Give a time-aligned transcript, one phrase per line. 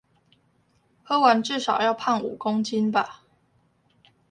[1.03, 3.21] 喝完至少要胖五公斤吧